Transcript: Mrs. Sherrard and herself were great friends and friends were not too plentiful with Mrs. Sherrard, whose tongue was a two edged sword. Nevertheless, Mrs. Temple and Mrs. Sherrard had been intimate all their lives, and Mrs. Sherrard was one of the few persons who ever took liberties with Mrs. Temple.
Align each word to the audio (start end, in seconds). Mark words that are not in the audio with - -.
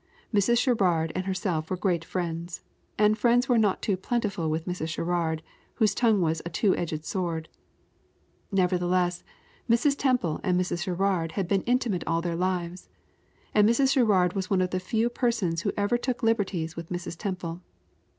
Mrs. 0.33 0.57
Sherrard 0.57 1.11
and 1.13 1.25
herself 1.27 1.69
were 1.69 1.77
great 1.77 2.03
friends 2.03 2.63
and 2.97 3.15
friends 3.15 3.47
were 3.47 3.59
not 3.59 3.83
too 3.83 3.95
plentiful 3.95 4.49
with 4.49 4.65
Mrs. 4.65 4.87
Sherrard, 4.89 5.43
whose 5.75 5.93
tongue 5.93 6.21
was 6.21 6.41
a 6.43 6.49
two 6.49 6.75
edged 6.75 7.05
sword. 7.05 7.49
Nevertheless, 8.51 9.23
Mrs. 9.69 9.95
Temple 9.95 10.39
and 10.43 10.59
Mrs. 10.59 10.81
Sherrard 10.81 11.33
had 11.33 11.47
been 11.47 11.61
intimate 11.67 12.03
all 12.07 12.23
their 12.23 12.35
lives, 12.35 12.89
and 13.53 13.69
Mrs. 13.69 13.93
Sherrard 13.93 14.33
was 14.33 14.49
one 14.49 14.61
of 14.61 14.71
the 14.71 14.79
few 14.79 15.07
persons 15.07 15.61
who 15.61 15.71
ever 15.77 15.99
took 15.99 16.23
liberties 16.23 16.75
with 16.75 16.89
Mrs. 16.89 17.15
Temple. 17.15 17.61